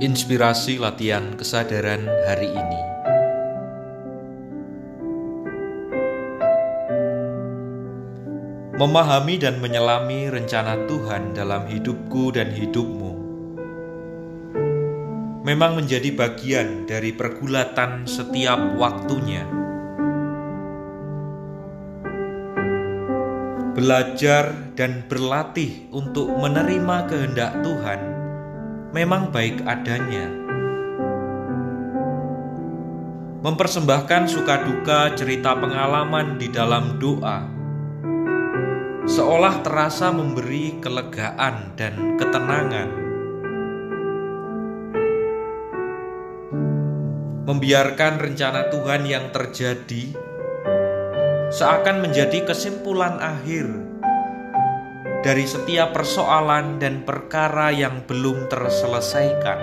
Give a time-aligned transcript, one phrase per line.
[0.00, 2.80] Inspirasi latihan kesadaran hari ini.
[8.80, 13.12] Memahami dan menyelami rencana Tuhan dalam hidupku dan hidupmu
[15.44, 19.44] memang menjadi bagian dari pergulatan setiap waktunya.
[23.76, 28.19] Belajar dan berlatih untuk menerima kehendak Tuhan
[28.90, 30.26] memang baik adanya.
[33.40, 37.48] Mempersembahkan suka duka cerita pengalaman di dalam doa,
[39.08, 42.90] seolah terasa memberi kelegaan dan ketenangan.
[47.48, 50.14] Membiarkan rencana Tuhan yang terjadi
[51.50, 53.66] seakan menjadi kesimpulan akhir
[55.20, 59.60] dari setiap persoalan dan perkara yang belum terselesaikan.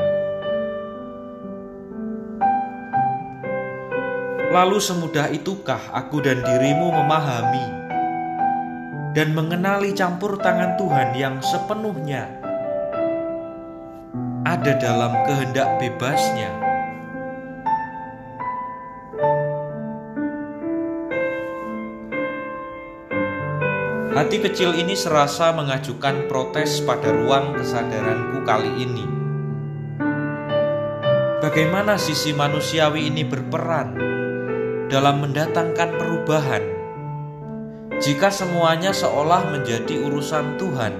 [4.53, 7.67] Lalu semudah itukah aku dan dirimu memahami
[9.17, 12.37] dan mengenali campur tangan Tuhan yang sepenuhnya
[14.47, 16.66] ada dalam kehendak bebasnya?
[24.17, 29.05] Hati kecil ini serasa mengajukan protes pada ruang kesadaranku kali ini.
[31.37, 33.93] Bagaimana sisi manusiawi ini berperan
[34.89, 36.65] dalam mendatangkan perubahan
[38.01, 40.93] jika semuanya seolah menjadi urusan Tuhan?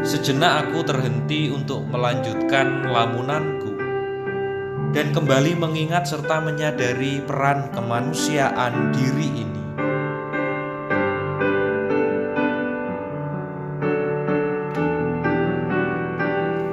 [0.00, 3.76] Sejenak aku terhenti untuk melanjutkan lamunanku
[4.96, 9.55] dan kembali mengingat serta menyadari peran kemanusiaan diri ini.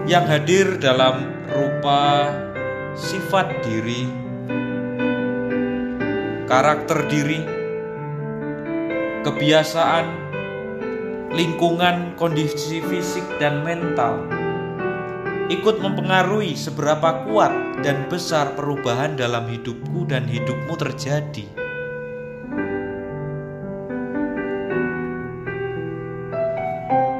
[0.03, 2.27] Yang hadir dalam rupa
[2.99, 4.03] sifat diri,
[6.43, 7.39] karakter diri,
[9.23, 10.05] kebiasaan,
[11.31, 14.43] lingkungan, kondisi fisik, dan mental
[15.51, 21.62] ikut mempengaruhi seberapa kuat dan besar perubahan dalam hidupku dan hidupmu terjadi.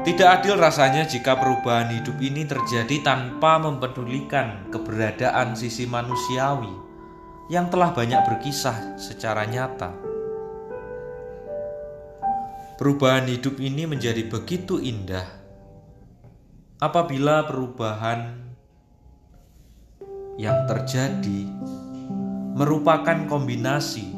[0.04, 6.68] Tidak adil rasanya jika perubahan hidup ini terjadi tanpa mempedulikan keberadaan sisi manusiawi
[7.48, 9.96] yang telah banyak berkisah secara nyata.
[12.76, 15.24] Perubahan hidup ini menjadi begitu indah
[16.84, 18.44] apabila perubahan
[20.36, 21.48] yang terjadi
[22.60, 24.12] merupakan kombinasi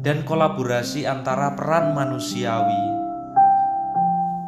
[0.00, 3.01] dan kolaborasi antara peran manusiawi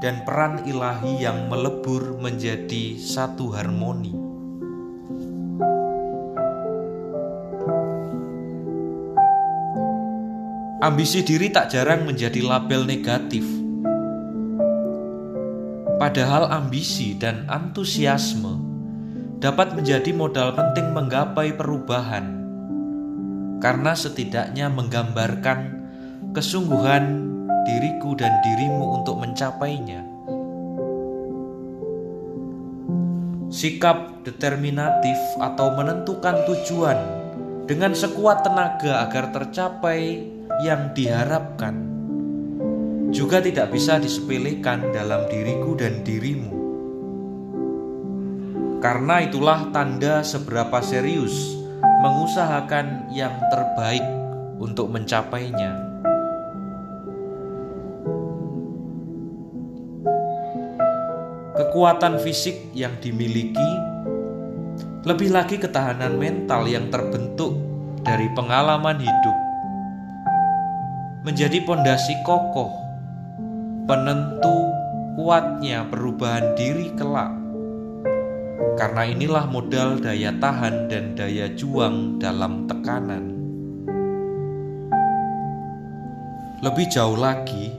[0.04, 4.12] dan peran ilahi yang melebur menjadi satu harmoni.
[10.84, 13.48] Ambisi diri tak jarang menjadi label negatif.
[15.96, 18.60] Padahal ambisi dan antusiasme
[19.40, 22.44] dapat menjadi modal penting menggapai perubahan.
[23.56, 25.80] Karena setidaknya menggambarkan
[26.36, 27.33] kesungguhan
[27.64, 30.04] diriku dan dirimu untuk mencapainya.
[33.48, 36.98] Sikap determinatif atau menentukan tujuan
[37.64, 40.28] dengan sekuat tenaga agar tercapai
[40.60, 41.94] yang diharapkan
[43.14, 46.50] juga tidak bisa disepelekan dalam diriku dan dirimu.
[48.82, 51.56] Karena itulah tanda seberapa serius
[52.02, 54.04] mengusahakan yang terbaik
[54.60, 55.93] untuk mencapainya.
[61.74, 63.70] Kekuatan fisik yang dimiliki,
[65.02, 67.50] lebih lagi ketahanan mental yang terbentuk
[68.06, 69.36] dari pengalaman hidup,
[71.26, 72.70] menjadi pondasi kokoh,
[73.90, 74.70] penentu
[75.18, 77.34] kuatnya perubahan diri kelak.
[78.78, 83.34] Karena inilah modal daya tahan dan daya juang dalam tekanan.
[86.62, 87.74] Lebih jauh lagi,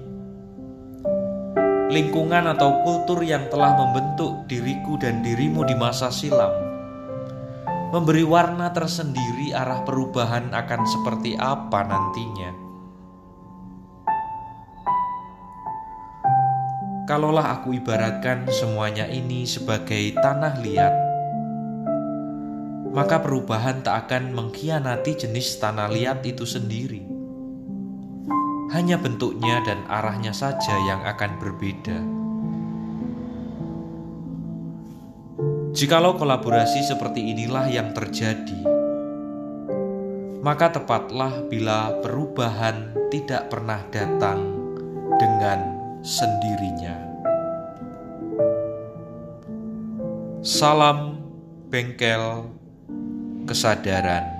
[1.95, 6.51] lingkungan atau kultur yang telah membentuk diriku dan dirimu di masa silam,
[7.95, 12.51] memberi warna tersendiri arah perubahan akan seperti apa nantinya.
[17.07, 20.95] Kalaulah aku ibaratkan semuanya ini sebagai tanah liat,
[22.91, 27.14] maka perubahan tak akan mengkhianati jenis tanah liat itu sendiri
[28.75, 31.97] hanya bentuknya dan arahnya saja yang akan berbeda.
[35.71, 38.67] Jikalau kolaborasi seperti inilah yang terjadi,
[40.43, 44.43] maka tepatlah bila perubahan tidak pernah datang
[45.23, 45.59] dengan
[46.03, 46.95] sendirinya.
[50.43, 51.15] Salam
[51.71, 52.51] bengkel
[53.47, 54.34] kesadaran.